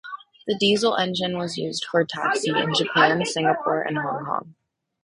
[0.47, 4.55] The diesel engine was used for taxi in Japan, Singapore, and Hong Kong.